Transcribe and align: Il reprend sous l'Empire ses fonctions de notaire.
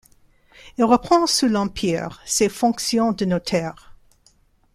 Il 0.79 0.83
reprend 0.83 1.27
sous 1.27 1.47
l'Empire 1.47 2.21
ses 2.25 2.49
fonctions 2.49 3.11
de 3.11 3.23
notaire. 3.23 3.93